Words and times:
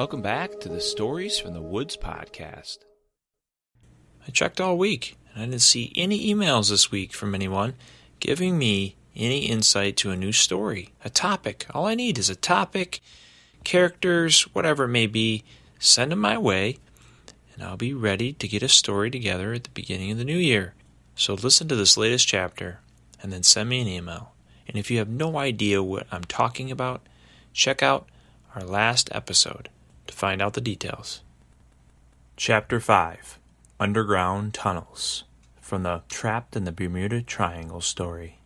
Welcome 0.00 0.22
back 0.22 0.60
to 0.60 0.70
the 0.70 0.80
Stories 0.80 1.38
from 1.38 1.52
the 1.52 1.60
Woods 1.60 1.94
podcast. 1.94 2.78
I 4.26 4.30
checked 4.30 4.58
all 4.58 4.78
week 4.78 5.18
and 5.34 5.42
I 5.42 5.44
didn't 5.44 5.60
see 5.60 5.92
any 5.94 6.32
emails 6.32 6.70
this 6.70 6.90
week 6.90 7.12
from 7.12 7.34
anyone 7.34 7.74
giving 8.18 8.56
me 8.56 8.96
any 9.14 9.40
insight 9.40 9.98
to 9.98 10.10
a 10.10 10.16
new 10.16 10.32
story, 10.32 10.94
a 11.04 11.10
topic. 11.10 11.66
All 11.74 11.84
I 11.84 11.94
need 11.94 12.16
is 12.16 12.30
a 12.30 12.34
topic, 12.34 13.02
characters, 13.62 14.44
whatever 14.54 14.84
it 14.84 14.88
may 14.88 15.06
be. 15.06 15.44
Send 15.78 16.12
them 16.12 16.20
my 16.20 16.38
way, 16.38 16.78
and 17.52 17.62
I'll 17.62 17.76
be 17.76 17.92
ready 17.92 18.32
to 18.32 18.48
get 18.48 18.62
a 18.62 18.70
story 18.70 19.10
together 19.10 19.52
at 19.52 19.64
the 19.64 19.70
beginning 19.70 20.12
of 20.12 20.16
the 20.16 20.24
new 20.24 20.38
year. 20.38 20.72
So 21.14 21.34
listen 21.34 21.68
to 21.68 21.76
this 21.76 21.98
latest 21.98 22.26
chapter 22.26 22.80
and 23.22 23.30
then 23.30 23.42
send 23.42 23.68
me 23.68 23.82
an 23.82 23.88
email. 23.88 24.32
And 24.66 24.78
if 24.78 24.90
you 24.90 24.96
have 24.96 25.10
no 25.10 25.36
idea 25.36 25.82
what 25.82 26.06
I'm 26.10 26.24
talking 26.24 26.70
about, 26.70 27.02
check 27.52 27.82
out 27.82 28.08
our 28.54 28.64
last 28.64 29.10
episode 29.12 29.68
to 30.10 30.16
find 30.16 30.42
out 30.42 30.54
the 30.54 30.60
details. 30.60 31.22
Chapter 32.36 32.80
5 32.80 33.38
Underground 33.78 34.52
Tunnels 34.52 35.24
from 35.60 35.84
the 35.84 36.02
Trapped 36.08 36.56
in 36.56 36.64
the 36.64 36.72
Bermuda 36.72 37.22
Triangle 37.22 37.80
story. 37.80 38.38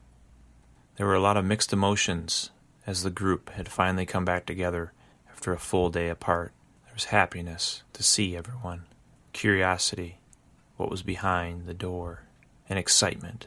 There 0.97 1.07
were 1.07 1.15
a 1.15 1.21
lot 1.21 1.37
of 1.37 1.45
mixed 1.45 1.73
emotions 1.73 2.51
as 2.87 3.03
the 3.03 3.11
group 3.11 3.51
had 3.51 3.69
finally 3.69 4.05
come 4.05 4.25
back 4.25 4.45
together 4.45 4.93
after 5.31 5.53
a 5.53 5.59
full 5.59 5.89
day 5.89 6.11
apart. 6.11 6.53
There 6.85 6.95
was 6.95 7.07
happiness 7.07 7.83
to 7.95 8.03
see 8.03 8.37
everyone, 8.37 8.85
curiosity, 9.33 10.19
what 10.77 10.91
was 10.91 11.03
behind 11.03 11.67
the 11.67 11.75
door, 11.75 12.25
and 12.69 12.79
excitement 12.79 13.47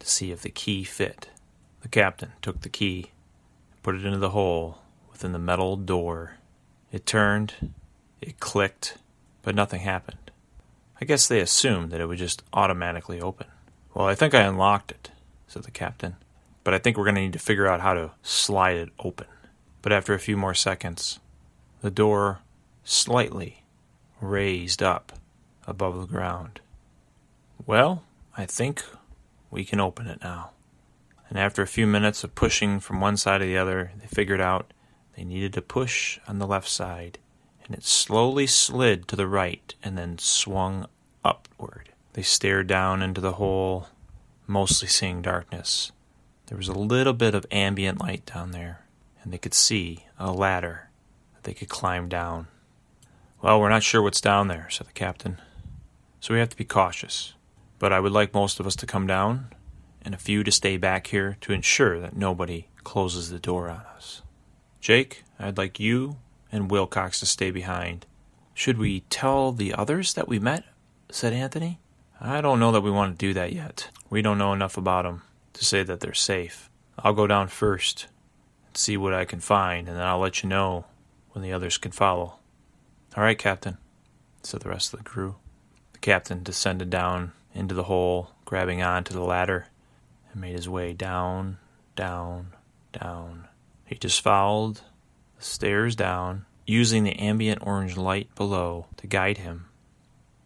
to 0.00 0.06
see 0.06 0.30
if 0.30 0.42
the 0.42 0.50
key 0.50 0.84
fit. 0.84 1.30
The 1.80 1.88
captain 1.88 2.32
took 2.42 2.60
the 2.60 2.68
key 2.68 3.12
and 3.72 3.82
put 3.82 3.94
it 3.94 4.04
into 4.04 4.18
the 4.18 4.30
hole 4.30 4.78
within 5.10 5.32
the 5.32 5.38
metal 5.38 5.76
door. 5.76 6.34
It 6.94 7.06
turned, 7.06 7.74
it 8.20 8.38
clicked, 8.38 8.98
but 9.42 9.54
nothing 9.54 9.80
happened. 9.80 10.30
I 11.00 11.04
guess 11.04 11.26
they 11.26 11.40
assumed 11.40 11.90
that 11.90 12.00
it 12.00 12.06
would 12.06 12.18
just 12.18 12.42
automatically 12.52 13.20
open. 13.20 13.48
Well, 13.92 14.06
I 14.06 14.14
think 14.14 14.34
I 14.34 14.42
unlocked 14.42 14.92
it, 14.92 15.10
said 15.46 15.64
the 15.64 15.70
captain 15.70 16.16
but 16.64 16.72
I 16.72 16.78
think 16.78 16.96
we're 16.96 17.04
going 17.04 17.14
to 17.16 17.20
need 17.20 17.34
to 17.34 17.38
figure 17.38 17.68
out 17.68 17.82
how 17.82 17.92
to 17.92 18.10
slide 18.22 18.76
it 18.76 18.88
open. 18.98 19.26
But 19.82 19.92
after 19.92 20.14
a 20.14 20.18
few 20.18 20.36
more 20.36 20.54
seconds, 20.54 21.20
the 21.82 21.90
door 21.90 22.40
slightly 22.82 23.62
raised 24.20 24.82
up 24.82 25.12
above 25.66 26.00
the 26.00 26.06
ground. 26.06 26.60
Well, 27.66 28.02
I 28.36 28.46
think 28.46 28.82
we 29.50 29.64
can 29.64 29.78
open 29.78 30.06
it 30.06 30.22
now. 30.22 30.50
And 31.28 31.38
after 31.38 31.62
a 31.62 31.66
few 31.66 31.86
minutes 31.86 32.24
of 32.24 32.34
pushing 32.34 32.80
from 32.80 33.00
one 33.00 33.16
side 33.18 33.38
to 33.38 33.44
the 33.44 33.58
other, 33.58 33.92
they 34.00 34.06
figured 34.06 34.40
out 34.40 34.72
they 35.16 35.24
needed 35.24 35.52
to 35.54 35.62
push 35.62 36.18
on 36.26 36.38
the 36.38 36.46
left 36.46 36.68
side, 36.68 37.18
and 37.64 37.74
it 37.74 37.84
slowly 37.84 38.46
slid 38.46 39.08
to 39.08 39.16
the 39.16 39.26
right 39.26 39.74
and 39.82 39.96
then 39.96 40.18
swung 40.18 40.86
upward. 41.24 41.90
They 42.14 42.22
stared 42.22 42.66
down 42.66 43.02
into 43.02 43.20
the 43.20 43.34
hole, 43.34 43.88
mostly 44.46 44.88
seeing 44.88 45.22
darkness. 45.22 45.92
There 46.46 46.58
was 46.58 46.68
a 46.68 46.78
little 46.78 47.12
bit 47.12 47.34
of 47.34 47.46
ambient 47.50 48.00
light 48.00 48.26
down 48.26 48.50
there, 48.50 48.84
and 49.22 49.32
they 49.32 49.38
could 49.38 49.54
see 49.54 50.04
a 50.18 50.30
ladder 50.30 50.90
that 51.34 51.44
they 51.44 51.54
could 51.54 51.68
climb 51.68 52.08
down. 52.08 52.48
Well, 53.40 53.60
we're 53.60 53.68
not 53.68 53.82
sure 53.82 54.02
what's 54.02 54.20
down 54.20 54.48
there, 54.48 54.68
said 54.70 54.86
the 54.86 54.92
captain, 54.92 55.40
so 56.20 56.34
we 56.34 56.40
have 56.40 56.50
to 56.50 56.56
be 56.56 56.64
cautious. 56.64 57.34
But 57.78 57.92
I 57.92 58.00
would 58.00 58.12
like 58.12 58.34
most 58.34 58.60
of 58.60 58.66
us 58.66 58.76
to 58.76 58.86
come 58.86 59.06
down, 59.06 59.48
and 60.02 60.14
a 60.14 60.18
few 60.18 60.44
to 60.44 60.52
stay 60.52 60.76
back 60.76 61.08
here 61.08 61.36
to 61.40 61.52
ensure 61.52 62.00
that 62.00 62.16
nobody 62.16 62.68
closes 62.82 63.30
the 63.30 63.38
door 63.38 63.68
on 63.68 63.82
us. 63.96 64.22
Jake, 64.84 65.24
I'd 65.38 65.56
like 65.56 65.80
you 65.80 66.18
and 66.52 66.70
Wilcox 66.70 67.18
to 67.20 67.24
stay 67.24 67.50
behind. 67.50 68.04
Should 68.52 68.76
we 68.76 69.00
tell 69.08 69.50
the 69.50 69.72
others 69.72 70.12
that 70.12 70.28
we 70.28 70.38
met? 70.38 70.62
said 71.10 71.32
Anthony. 71.32 71.80
I 72.20 72.42
don't 72.42 72.60
know 72.60 72.70
that 72.70 72.82
we 72.82 72.90
want 72.90 73.18
to 73.18 73.26
do 73.26 73.32
that 73.32 73.54
yet. 73.54 73.88
We 74.10 74.20
don't 74.20 74.36
know 74.36 74.52
enough 74.52 74.76
about 74.76 75.04
them 75.04 75.22
to 75.54 75.64
say 75.64 75.84
that 75.84 76.00
they're 76.00 76.12
safe. 76.12 76.68
I'll 76.98 77.14
go 77.14 77.26
down 77.26 77.48
first 77.48 78.08
and 78.66 78.76
see 78.76 78.98
what 78.98 79.14
I 79.14 79.24
can 79.24 79.40
find, 79.40 79.88
and 79.88 79.96
then 79.96 80.04
I'll 80.04 80.18
let 80.18 80.42
you 80.42 80.50
know 80.50 80.84
when 81.32 81.42
the 81.42 81.54
others 81.54 81.78
can 81.78 81.92
follow. 81.92 82.34
All 83.16 83.24
right, 83.24 83.38
Captain, 83.38 83.78
said 84.42 84.60
the 84.60 84.68
rest 84.68 84.92
of 84.92 84.98
the 84.98 85.04
crew. 85.06 85.36
The 85.94 86.00
captain 86.00 86.42
descended 86.42 86.90
down 86.90 87.32
into 87.54 87.74
the 87.74 87.84
hole, 87.84 88.32
grabbing 88.44 88.82
on 88.82 89.04
to 89.04 89.14
the 89.14 89.22
ladder, 89.22 89.68
and 90.30 90.42
made 90.42 90.56
his 90.56 90.68
way 90.68 90.92
down, 90.92 91.56
down, 91.96 92.52
down. 92.92 93.48
He 93.84 93.96
just 93.96 94.20
followed 94.20 94.76
the 95.36 95.44
stairs 95.44 95.94
down, 95.94 96.46
using 96.66 97.04
the 97.04 97.18
ambient 97.18 97.60
orange 97.66 97.96
light 97.96 98.34
below 98.34 98.86
to 98.96 99.06
guide 99.06 99.38
him. 99.38 99.66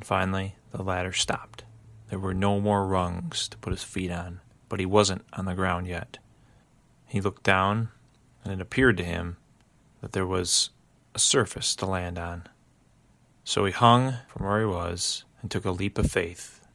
Finally, 0.00 0.56
the 0.72 0.82
ladder 0.82 1.12
stopped. 1.12 1.64
There 2.10 2.18
were 2.18 2.34
no 2.34 2.60
more 2.60 2.86
rungs 2.86 3.48
to 3.48 3.58
put 3.58 3.72
his 3.72 3.84
feet 3.84 4.10
on 4.10 4.40
but 4.68 4.80
he 4.80 4.86
wasn't 4.86 5.24
on 5.32 5.46
the 5.46 5.54
ground 5.54 5.86
yet. 5.86 6.18
He 7.06 7.20
looked 7.20 7.42
down, 7.42 7.88
and 8.44 8.52
it 8.52 8.60
appeared 8.60 8.96
to 8.98 9.04
him 9.04 9.36
that 10.00 10.12
there 10.12 10.26
was 10.26 10.70
a 11.14 11.18
surface 11.18 11.74
to 11.76 11.86
land 11.86 12.18
on. 12.18 12.46
So 13.44 13.64
he 13.64 13.72
hung 13.72 14.14
from 14.28 14.46
where 14.46 14.60
he 14.60 14.66
was 14.66 15.24
and 15.40 15.50
took 15.50 15.64
a 15.64 15.70
leap 15.70 15.96
of 15.98 16.10
faith 16.10 16.66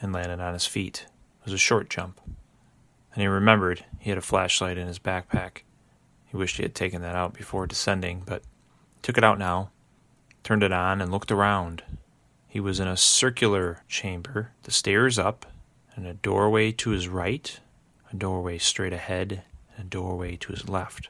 and 0.00 0.12
landed 0.12 0.40
on 0.40 0.52
his 0.52 0.66
feet. 0.66 1.06
It 1.40 1.46
was 1.46 1.54
a 1.54 1.58
short 1.58 1.88
jump. 1.88 2.20
And 3.14 3.22
he 3.22 3.26
remembered 3.26 3.84
he 3.98 4.10
had 4.10 4.18
a 4.18 4.22
flashlight 4.22 4.78
in 4.78 4.86
his 4.86 4.98
backpack. 4.98 5.62
He 6.30 6.36
wished 6.36 6.58
he 6.58 6.62
had 6.62 6.76
taken 6.76 7.02
that 7.02 7.16
out 7.16 7.34
before 7.34 7.66
descending, 7.66 8.22
but 8.24 8.44
took 9.02 9.18
it 9.18 9.24
out 9.24 9.38
now, 9.38 9.70
turned 10.44 10.62
it 10.62 10.70
on, 10.70 11.00
and 11.00 11.10
looked 11.10 11.32
around. 11.32 11.82
He 12.46 12.60
was 12.60 12.78
in 12.78 12.86
a 12.86 12.96
circular 12.96 13.82
chamber, 13.88 14.52
the 14.62 14.70
stairs 14.70 15.18
up, 15.18 15.44
and 15.96 16.06
a 16.06 16.14
doorway 16.14 16.70
to 16.72 16.90
his 16.90 17.08
right, 17.08 17.58
a 18.12 18.16
doorway 18.16 18.58
straight 18.58 18.92
ahead, 18.92 19.42
and 19.76 19.86
a 19.86 19.88
doorway 19.88 20.36
to 20.36 20.52
his 20.52 20.68
left. 20.68 21.08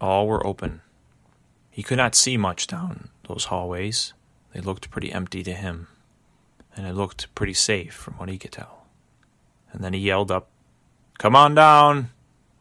All 0.00 0.26
were 0.26 0.46
open. 0.46 0.80
He 1.70 1.82
could 1.82 1.98
not 1.98 2.14
see 2.14 2.38
much 2.38 2.66
down 2.66 3.10
those 3.28 3.46
hallways. 3.46 4.14
They 4.54 4.60
looked 4.60 4.90
pretty 4.90 5.12
empty 5.12 5.42
to 5.42 5.52
him, 5.52 5.88
and 6.74 6.86
it 6.86 6.94
looked 6.94 7.34
pretty 7.34 7.54
safe 7.54 7.92
from 7.92 8.14
what 8.14 8.30
he 8.30 8.38
could 8.38 8.52
tell. 8.52 8.86
And 9.70 9.84
then 9.84 9.92
he 9.92 10.00
yelled 10.00 10.30
up, 10.30 10.48
Come 11.18 11.36
on 11.36 11.54
down, 11.54 12.08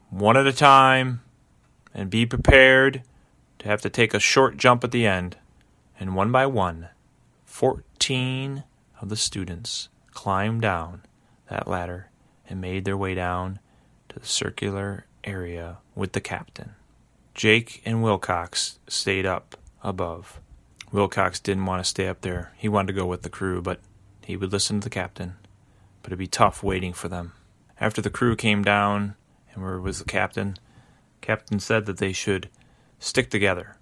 one 0.09 0.35
at 0.35 0.45
a 0.45 0.51
time, 0.51 1.21
and 1.97 2.09
be 2.09 2.25
prepared 2.25 3.01
to 3.59 3.67
have 3.67 3.81
to 3.81 3.89
take 3.89 4.13
a 4.13 4.19
short 4.19 4.55
jump 4.55 4.85
at 4.85 4.91
the 4.91 5.05
end. 5.05 5.35
And 5.99 6.15
one 6.15 6.31
by 6.31 6.45
one, 6.45 6.89
fourteen 7.43 8.63
of 9.01 9.09
the 9.09 9.17
students 9.17 9.89
climbed 10.11 10.61
down 10.61 11.01
that 11.49 11.67
ladder 11.67 12.11
and 12.47 12.61
made 12.61 12.85
their 12.85 12.95
way 12.95 13.15
down 13.15 13.59
to 14.09 14.19
the 14.19 14.25
circular 14.25 15.05
area 15.23 15.77
with 15.95 16.13
the 16.13 16.21
captain. 16.21 16.75
Jake 17.33 17.81
and 17.83 18.01
Wilcox 18.01 18.79
stayed 18.87 19.25
up 19.25 19.57
above. 19.83 20.39
Wilcox 20.91 21.39
didn't 21.39 21.65
want 21.65 21.83
to 21.83 21.89
stay 21.89 22.07
up 22.07 22.21
there. 22.21 22.53
He 22.57 22.69
wanted 22.69 22.87
to 22.87 22.99
go 22.99 23.05
with 23.05 23.23
the 23.23 23.29
crew, 23.29 23.61
but 23.61 23.79
he 24.23 24.37
would 24.37 24.51
listen 24.51 24.79
to 24.79 24.85
the 24.85 24.93
captain. 24.93 25.35
But 26.01 26.09
it'd 26.09 26.19
be 26.19 26.27
tough 26.27 26.63
waiting 26.63 26.93
for 26.93 27.09
them. 27.09 27.33
After 27.79 28.01
the 28.01 28.09
crew 28.09 28.35
came 28.35 28.63
down 28.63 29.15
and 29.53 29.63
were 29.63 29.81
with 29.81 29.99
the 29.99 30.05
captain, 30.05 30.57
captain 31.27 31.59
said 31.59 31.85
that 31.85 31.97
they 31.97 32.13
should 32.13 32.47
stick 32.99 33.29
together. 33.29 33.75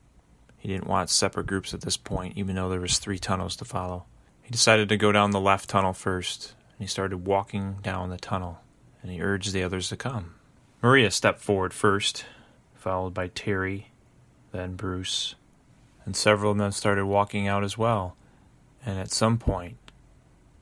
He 0.57 0.67
didn't 0.67 0.87
want 0.87 1.11
separate 1.11 1.45
groups 1.45 1.75
at 1.75 1.81
this 1.81 1.95
point, 1.95 2.35
even 2.35 2.55
though 2.55 2.69
there 2.69 2.81
was 2.81 2.97
three 2.97 3.19
tunnels 3.19 3.55
to 3.57 3.65
follow. 3.65 4.05
He 4.41 4.49
decided 4.49 4.89
to 4.89 4.97
go 4.97 5.11
down 5.11 5.29
the 5.29 5.39
left 5.39 5.69
tunnel 5.69 5.93
first, 5.93 6.55
and 6.71 6.87
he 6.87 6.87
started 6.87 7.27
walking 7.27 7.77
down 7.83 8.09
the 8.09 8.17
tunnel, 8.17 8.61
and 9.03 9.11
he 9.11 9.21
urged 9.21 9.53
the 9.53 9.61
others 9.61 9.89
to 9.89 9.95
come. 9.95 10.33
Maria 10.81 11.11
stepped 11.11 11.39
forward 11.39 11.71
first, 11.71 12.25
followed 12.73 13.13
by 13.13 13.27
Terry, 13.27 13.91
then 14.51 14.73
Bruce, 14.73 15.35
and 16.03 16.15
several 16.15 16.53
of 16.53 16.57
them 16.57 16.71
started 16.71 17.05
walking 17.05 17.47
out 17.47 17.63
as 17.63 17.77
well. 17.77 18.17
And 18.83 18.97
at 18.99 19.11
some 19.11 19.37
point, 19.37 19.77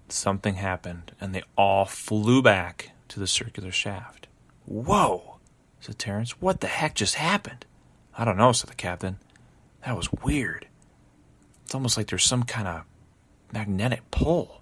something 0.10 0.56
happened, 0.56 1.14
and 1.22 1.34
they 1.34 1.44
all 1.58 1.86
flew 1.86 2.42
back 2.42 2.92
to 3.08 3.22
the 3.22 3.28
circular 3.28 3.72
shaft. 3.72 4.28
Whoa, 4.66 5.33
said 5.84 6.00
Terence. 6.00 6.42
What 6.42 6.62
the 6.62 6.68
heck 6.68 6.96
just 6.96 7.16
happened? 7.16 7.66
I 8.18 8.24
don't 8.24 8.38
know, 8.38 8.54
said 8.54 8.70
the 8.70 8.76
captain. 8.76 9.18
That 9.86 9.98
was 9.98 10.14
weird. 10.14 10.68
It's 11.66 11.76
almost 11.76 11.98
like 11.98 12.08
there's 12.08 12.24
some 12.24 12.44
kind 12.44 12.70
of 12.70 12.84
magnetic 13.52 14.10
pull. 14.10 14.62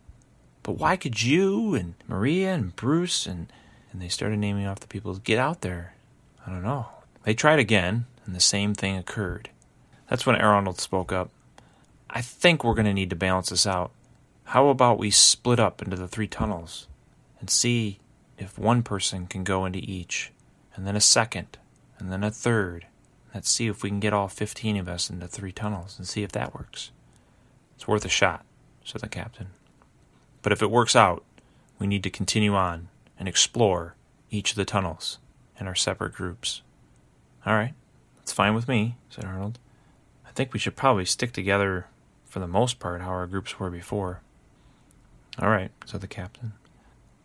But 0.64 0.80
why 0.80 0.96
could 0.96 1.22
you 1.22 1.76
and 1.76 1.94
Maria 2.08 2.54
and 2.54 2.76
Bruce 2.76 3.28
and 3.28 3.54
and 3.92 4.02
they 4.02 4.08
started 4.08 4.40
naming 4.40 4.66
off 4.66 4.80
the 4.80 4.88
people 4.88 5.14
get 5.16 5.38
out 5.38 5.62
there? 5.62 5.94
I 6.46 6.50
don't 6.50 6.64
know. 6.64 6.88
They 7.24 7.36
tried 7.36 7.60
again, 7.60 8.06
and 8.26 8.36
the 8.36 8.40
same 8.40 8.74
thing 8.74 8.98
occurred. 8.98 9.50
That's 10.10 10.26
when 10.26 10.38
Arnold 10.38 10.80
spoke 10.80 11.12
up. 11.12 11.30
I 12.10 12.22
think 12.22 12.64
we're 12.64 12.74
going 12.74 12.86
to 12.86 12.94
need 12.94 13.12
to 13.12 13.16
balance 13.16 13.50
this 13.50 13.68
out. 13.68 13.92
How 14.46 14.70
about 14.70 14.98
we 14.98 15.12
split 15.12 15.60
up 15.60 15.82
into 15.84 15.96
the 15.96 16.08
three 16.08 16.28
tunnels 16.28 16.88
and 17.40 17.50
see 17.50 18.00
if 18.40 18.58
one 18.58 18.82
person 18.82 19.28
can 19.28 19.44
go 19.44 19.66
into 19.66 19.80
each, 19.80 20.32
and 20.76 20.88
then 20.88 20.96
a 20.96 21.02
second, 21.02 21.58
and 22.00 22.12
then 22.12 22.24
a 22.24 22.32
third, 22.32 22.86
Let's 23.34 23.50
see 23.50 23.68
if 23.68 23.82
we 23.82 23.90
can 23.90 24.02
get 24.02 24.14
all 24.14 24.28
15 24.28 24.78
of 24.78 24.90
us 24.90 25.10
into 25.10 25.28
three 25.28 25.54
tunnels 25.54 25.98
and 25.98 26.08
see 26.08 26.24
if 26.24 26.32
that 26.34 26.54
works. 26.54 26.92
It's 27.76 27.88
worth 27.88 28.04
a 28.04 28.10
shot, 28.10 28.46
said 28.84 29.02
the 29.02 29.08
captain. 29.08 29.48
But 30.42 30.52
if 30.52 30.62
it 30.62 30.72
works 30.72 30.96
out, 30.96 31.24
we 31.80 31.88
need 31.88 32.04
to 32.04 32.10
continue 32.10 32.54
on 32.56 32.90
and 33.18 33.28
explore 33.30 33.96
each 34.30 34.52
of 34.52 34.58
the 34.58 34.66
tunnels 34.66 35.18
in 35.60 35.68
our 35.68 35.76
separate 35.76 36.14
groups. 36.14 36.62
All 37.46 37.54
right, 37.54 37.74
that's 38.18 38.34
fine 38.34 38.54
with 38.54 38.68
me, 38.68 38.98
said 39.10 39.26
Arnold. 39.26 39.60
I 40.28 40.32
think 40.32 40.52
we 40.52 40.60
should 40.60 40.76
probably 40.76 41.06
stick 41.06 41.32
together 41.32 41.88
for 42.26 42.40
the 42.40 42.48
most 42.48 42.80
part 42.80 43.02
how 43.02 43.10
our 43.10 43.28
groups 43.28 43.60
were 43.60 43.70
before. 43.70 44.22
All 45.40 45.50
right, 45.50 45.72
said 45.86 46.02
the 46.02 46.08
captain. 46.08 46.54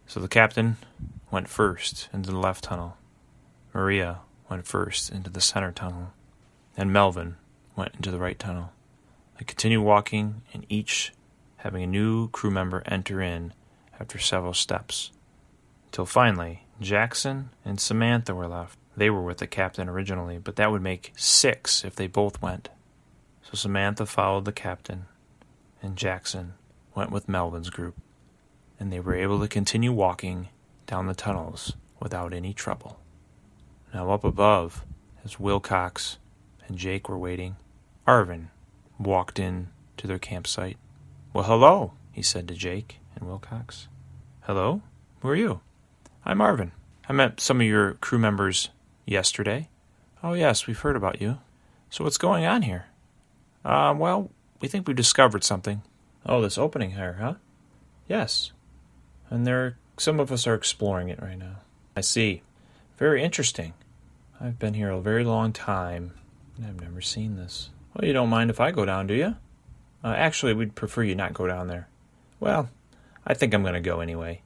So 0.06 0.20
the 0.20 0.28
captain 0.28 0.76
went 1.32 1.48
first 1.48 2.08
into 2.12 2.31
the 2.31 2.38
left 2.38 2.64
tunnel. 2.64 2.96
Maria 3.76 4.20
went 4.49 4.67
first 4.67 5.11
into 5.11 5.28
the 5.28 5.40
center 5.43 5.70
tunnel, 5.70 6.14
and 6.78 6.90
Melvin 6.90 7.37
went 7.76 7.94
into 7.94 8.11
the 8.11 8.19
right 8.19 8.38
tunnel. 8.38 8.73
They 9.38 9.44
continued 9.44 9.82
walking, 9.82 10.40
and 10.55 10.64
each 10.70 11.12
having 11.58 11.82
a 11.82 11.87
new 11.87 12.31
crew 12.31 12.50
member 12.50 12.82
enter 12.87 13.20
in 13.20 13.52
after 14.00 14.19
several 14.19 14.55
steps, 14.55 15.12
Till 15.93 16.06
finally 16.06 16.64
Jackson 16.81 17.50
and 17.67 17.78
Samantha 17.78 18.34
were 18.34 18.49
left. 18.49 18.78
They 18.96 19.11
were 19.11 19.23
with 19.23 19.38
the 19.38 19.46
captain 19.46 19.90
originally, 19.90 20.38
but 20.38 20.56
that 20.56 20.70
would 20.70 20.81
make 20.81 21.12
six 21.14 21.84
if 21.84 21.94
they 21.96 22.06
both 22.06 22.40
went. 22.40 22.70
So 23.43 23.56
Samantha 23.56 24.06
followed 24.06 24.46
the 24.46 24.52
captain, 24.52 25.05
and 25.82 25.96
Jackson 25.96 26.55
went 26.94 27.11
with 27.11 27.29
Melvin's 27.29 27.69
group, 27.69 27.96
and 28.81 28.90
they 28.90 29.00
were 29.00 29.14
able 29.14 29.38
to 29.40 29.49
continue 29.49 29.93
walking 29.93 30.49
down 30.87 31.06
the 31.06 31.14
tunnels 31.14 31.75
without 32.00 32.32
any 32.32 32.55
trouble. 32.55 33.00
Now, 33.96 34.10
up 34.10 34.25
above, 34.25 34.84
as 35.25 35.40
Wilcox 35.40 36.19
and 36.69 36.76
Jake 36.76 37.08
were 37.08 37.16
waiting, 37.16 37.56
Arvin 38.06 38.48
walked 38.98 39.38
in 39.38 39.69
to 39.96 40.06
their 40.06 40.19
campsite. 40.19 40.76
Well, 41.32 41.44
hello, 41.44 41.94
he 42.12 42.20
said 42.20 42.46
to 42.48 42.54
Jake 42.54 42.98
and 43.14 43.26
Wilcox. 43.26 43.88
Hello, 44.43 44.82
who 45.20 45.28
are 45.31 45.34
you? 45.34 45.60
I'm 46.26 46.40
Arvin. 46.40 46.72
I 47.08 47.14
met 47.14 47.40
some 47.40 47.62
of 47.62 47.66
your 47.66 47.94
crew 47.94 48.19
members 48.19 48.69
yesterday. 49.06 49.70
Oh, 50.22 50.34
yes, 50.34 50.66
we've 50.66 50.78
heard 50.78 50.96
about 50.96 51.22
you. 51.22 51.38
So, 51.88 52.04
what's 52.04 52.19
going 52.19 52.44
on 52.44 52.60
here? 52.60 52.88
Uh, 53.64 53.94
well, 53.96 54.31
we 54.60 54.69
think 54.69 54.87
we've 54.87 54.94
discovered 54.94 55.43
something. 55.43 55.81
Oh, 56.26 56.43
this 56.43 56.58
opening 56.58 56.90
here, 56.90 57.16
huh? 57.19 57.37
Yes. 58.08 58.52
And 59.31 59.46
there, 59.46 59.78
some 59.96 60.20
of 60.20 60.31
us 60.31 60.46
are 60.46 60.54
exploring 60.54 61.08
it 61.08 61.22
right 61.22 61.38
now. 61.38 61.60
I 61.96 62.02
see. 62.02 62.43
Very 62.98 63.25
interesting. 63.25 63.72
I've 64.40 64.58
been 64.58 64.74
here 64.74 64.90
a 64.90 65.00
very 65.00 65.24
long 65.24 65.52
time, 65.52 66.12
and 66.56 66.66
I've 66.66 66.80
never 66.80 67.00
seen 67.00 67.36
this. 67.36 67.70
Well, 67.94 68.06
you 68.06 68.12
don't 68.12 68.28
mind 68.28 68.50
if 68.50 68.60
I 68.60 68.70
go 68.70 68.84
down, 68.84 69.06
do 69.06 69.14
you? 69.14 69.36
Uh, 70.04 70.14
actually, 70.14 70.52
we'd 70.52 70.74
prefer 70.74 71.02
you 71.02 71.14
not 71.14 71.32
go 71.32 71.46
down 71.46 71.68
there. 71.68 71.88
Well, 72.38 72.68
I 73.26 73.32
think 73.32 73.54
I'm 73.54 73.62
going 73.62 73.74
to 73.74 73.80
go 73.80 74.00
anyway. 74.00 74.42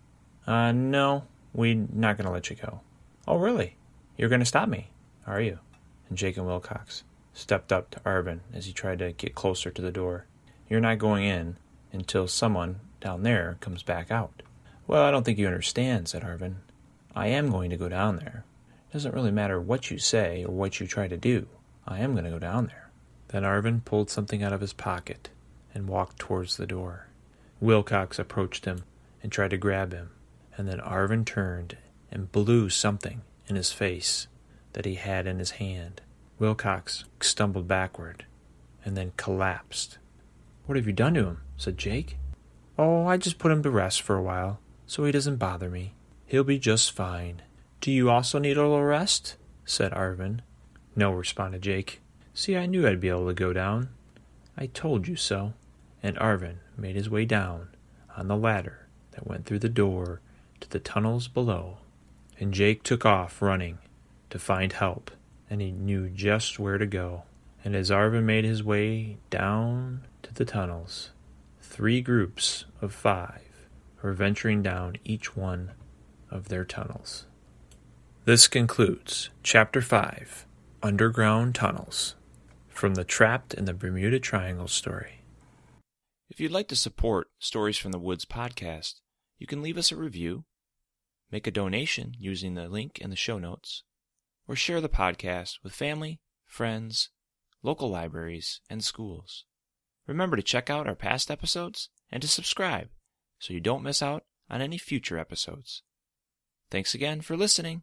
Uh, 0.46 0.70
no, 0.70 1.25
we're 1.52 1.87
not 1.92 2.16
going 2.16 2.26
to 2.26 2.32
let 2.32 2.50
you 2.50 2.56
go. 2.56 2.81
Oh, 3.26 3.37
really? 3.37 3.76
You're 4.16 4.28
going 4.28 4.40
to 4.40 4.46
stop 4.46 4.69
me, 4.69 4.90
are 5.26 5.40
you? 5.40 5.58
And 6.08 6.16
Jake 6.16 6.37
and 6.37 6.46
Wilcox 6.46 7.02
stepped 7.34 7.72
up 7.72 7.90
to 7.90 8.00
Arvin 8.00 8.40
as 8.54 8.66
he 8.66 8.72
tried 8.72 9.00
to 9.00 9.12
get 9.12 9.34
closer 9.34 9.70
to 9.70 9.82
the 9.82 9.90
door. 9.90 10.26
You're 10.69 10.81
not 10.81 10.98
going 10.98 11.25
in 11.25 11.56
until 11.92 12.28
someone 12.28 12.78
down 13.00 13.25
there 13.25 13.56
comes 13.60 13.82
back 13.82 14.10
out. 14.12 14.42
Well, 14.87 15.02
I 15.02 15.10
don't 15.10 15.25
think 15.25 15.38
you 15.38 15.46
understand, 15.46 16.08
said 16.08 16.22
Arvin. 16.22 16.56
I 17.14 17.26
am 17.28 17.50
going 17.50 17.70
to 17.70 17.76
go 17.76 17.88
down 17.88 18.16
there. 18.16 18.44
Doesn't 18.92 19.14
really 19.14 19.31
matter 19.31 19.60
what 19.60 19.90
you 19.90 19.98
say 19.98 20.44
or 20.44 20.52
what 20.52 20.81
you 20.81 20.87
try 20.87 21.06
to 21.06 21.16
do. 21.16 21.46
I 21.87 22.00
am 22.00 22.12
going 22.12 22.25
to 22.25 22.31
go 22.31 22.38
down 22.38 22.66
there. 22.66 22.90
Then 23.28 23.44
Arvin 23.44 23.84
pulled 23.84 24.10
something 24.10 24.42
out 24.42 24.52
of 24.52 24.60
his 24.60 24.72
pocket 24.72 25.31
and 25.72 25.88
walked 25.88 26.19
towards 26.19 26.56
the 26.56 26.66
door. 26.66 27.06
Wilcox 27.60 28.19
approached 28.19 28.64
him 28.64 28.82
and 29.22 29.31
tried 29.31 29.50
to 29.50 29.56
grab 29.56 29.92
him, 29.92 30.10
and 30.56 30.66
then 30.66 30.81
Arvin 30.81 31.25
turned 31.25 31.76
and 32.10 32.32
blew 32.32 32.69
something 32.69 33.22
in 33.46 33.56
his 33.56 33.72
face 33.72 34.26
that 34.72 34.84
he 34.84 34.94
had 34.94 35.26
in 35.26 35.38
his 35.38 35.52
hand. 35.52 36.00
Wilcox 36.38 37.04
stumbled 37.20 37.69
backward 37.69 38.25
and 38.84 38.96
then 38.96 39.12
collapsed. 39.16 39.98
What 40.66 40.76
have 40.76 40.87
you 40.87 40.92
done 40.92 41.14
to 41.14 41.26
him? 41.26 41.42
said 41.56 41.78
Jake. 41.78 42.16
Oh, 42.78 43.06
I 43.06 43.19
just 43.19 43.38
put 43.38 43.52
him 43.52 43.62
to 43.62 43.70
rest 43.70 44.00
for 44.00 44.16
a 44.16 44.22
while, 44.22 44.58
so 44.87 45.04
he 45.04 45.12
doesn't 45.12 45.37
bother 45.37 45.69
me. 45.69 45.94
He'll 46.26 46.44
be 46.44 46.58
just 46.58 46.92
fine. 46.92 47.42
Do 47.81 47.91
you 47.91 48.11
also 48.11 48.38
need 48.38 48.59
a 48.59 48.62
little 48.62 48.82
rest? 48.82 49.37
said 49.65 49.93
Arvin. 49.93 50.41
No, 50.94 51.12
responded 51.12 51.62
Jake. 51.62 52.03
See, 52.35 52.55
I 52.55 52.67
knew 52.67 52.87
I'd 52.87 53.00
be 53.00 53.09
able 53.09 53.29
to 53.29 53.32
go 53.35 53.55
down. 53.55 53.88
I 54.55 54.67
told 54.67 55.09
you 55.09 55.17
so. 55.17 55.55
And 56.03 56.19
Arvin 56.19 56.56
made 56.77 56.97
his 56.97 57.09
way 57.09 57.25
down 57.25 57.69
on 58.17 58.29
the 58.29 58.37
ladder 58.37 58.87
that 59.12 59.27
went 59.27 59.47
through 59.47 59.61
the 59.61 59.69
door 59.71 60.21
to 60.61 60.69
the 60.69 60.79
tunnels 60.79 61.27
below. 61.27 61.79
And 62.38 62.53
Jake 62.53 62.82
took 62.82 63.06
off 63.06 63.41
running 63.41 63.79
to 64.29 64.38
find 64.38 64.75
help, 64.75 65.11
and 65.49 65.62
he 65.62 65.71
knew 65.71 66.11
just 66.11 66.59
where 66.59 66.76
to 66.76 66.87
go. 66.87 67.23
And 67.65 67.75
as 67.75 67.91
Arvin 67.91 68.25
made 68.25 68.44
his 68.44 68.62
way 68.62 69.17
down 69.31 70.06
to 70.23 70.35
the 70.35 70.44
tunnels, 70.44 71.11
three 71.62 72.03
groups 72.03 72.67
of 72.83 72.93
five 72.93 73.67
were 74.03 74.12
venturing 74.12 74.62
down 74.62 74.97
each 75.05 75.35
one 75.35 75.73
of 76.31 76.49
their 76.49 76.65
tunnels. 76.65 77.26
This 78.26 78.49
concludes 78.49 79.31
Chapter 79.43 79.81
5 79.81 80.46
Underground 80.82 81.55
Tunnels 81.55 82.17
from 82.69 82.94
the 82.94 83.02
Trapped 83.02 83.55
in 83.55 83.64
the 83.64 83.72
Bermuda 83.72 84.20
Triangle 84.20 84.69
story. 84.69 85.22
If 86.28 86.38
you'd 86.38 86.52
like 86.52 86.69
to 86.69 86.76
support 86.76 87.31
Stories 87.38 87.78
from 87.78 87.93
the 87.93 87.99
Woods 87.99 88.26
podcast, 88.26 89.00
you 89.38 89.46
can 89.46 89.62
leave 89.62 89.78
us 89.78 89.90
a 89.90 89.96
review, 89.96 90.44
make 91.32 91.46
a 91.46 91.50
donation 91.50 92.12
using 92.19 92.55
the 92.55 92.69
link 92.69 92.99
in 92.99 93.08
the 93.08 93.17
show 93.17 93.38
notes, 93.38 93.84
or 94.46 94.55
share 94.55 94.82
the 94.82 94.90
podcast 94.90 95.55
with 95.64 95.73
family, 95.73 96.20
friends, 96.44 97.08
local 97.62 97.88
libraries, 97.88 98.61
and 98.69 98.84
schools. 98.84 99.46
Remember 100.06 100.37
to 100.37 100.43
check 100.43 100.69
out 100.69 100.87
our 100.87 100.94
past 100.94 101.31
episodes 101.31 101.88
and 102.12 102.20
to 102.20 102.28
subscribe 102.28 102.90
so 103.38 103.54
you 103.54 103.61
don't 103.61 103.83
miss 103.83 104.02
out 104.02 104.25
on 104.50 104.61
any 104.61 104.76
future 104.76 105.18
episodes. 105.18 105.83
Thanks 106.71 106.95
again 106.95 107.23
for 107.23 107.35
listening. 107.35 107.83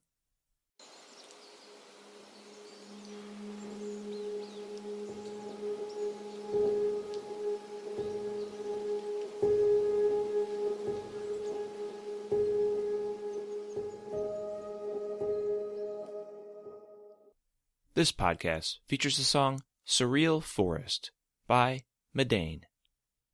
This 17.97 18.11
podcast 18.11 18.77
features 18.85 19.17
the 19.17 19.23
song 19.23 19.63
Surreal 19.87 20.43
Forest 20.43 21.09
by 21.47 21.85
Meydän. 22.15 22.59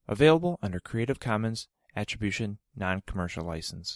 Available 0.07 0.57
under 0.61 0.79
Creative 0.79 1.19
Commons 1.19 1.67
Attribution 1.97 2.59
Non 2.73 3.03
Commercial 3.05 3.45
License. 3.45 3.91